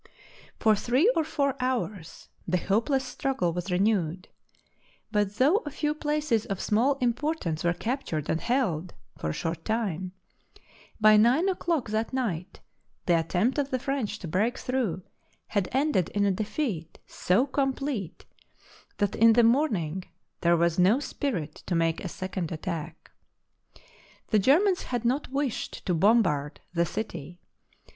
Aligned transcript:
For 0.59 0.75
three 0.75 1.13
or 1.15 1.23
four 1.23 1.55
hours 1.59 2.29
the 2.47 2.57
hopeless 2.57 3.05
struggle 3.05 3.53
was 3.53 3.69
renewed; 3.69 4.29
but 5.11 5.35
though 5.35 5.57
a 5.57 5.69
few 5.69 5.93
places 5.93 6.47
of 6.47 6.59
small 6.59 6.97
impor 7.01 7.35
tance 7.35 7.63
were 7.63 7.71
captured 7.75 8.27
and 8.27 8.41
held 8.41 8.95
for 9.19 9.29
a 9.29 9.33
short 9.33 9.63
time, 9.63 10.13
by 10.99 11.17
nine 11.17 11.47
o'clock 11.47 11.89
that 11.91 12.13
night 12.13 12.61
the 13.05 13.19
attempt 13.19 13.59
of 13.59 13.69
the 13.69 13.77
French 13.77 14.17
to 14.17 14.27
break 14.27 14.57
through 14.57 15.03
had 15.49 15.69
ended 15.71 16.09
in 16.09 16.25
a 16.25 16.31
defeat 16.31 16.97
so 17.05 17.45
complete 17.45 18.25
that 18.97 19.13
in 19.13 19.33
the 19.33 19.43
morning 19.43 20.03
there 20.39 20.57
was 20.57 20.79
no 20.79 20.99
spirit 20.99 21.61
to 21.67 21.75
make 21.75 22.03
a 22.03 22.09
second 22.09 22.51
attack. 22.51 23.11
The 24.29 24.39
Germans 24.39 24.81
had 24.81 25.05
not 25.05 25.29
wished 25.29 25.85
to 25.85 25.93
bombard 25.93 26.59
the 26.73 26.85
THE 26.85 26.85
BOOK 26.85 26.87
OF 26.89 26.89
FAMOUS 26.89 26.89
SIEGES 26.89 26.93
city. 27.07 27.39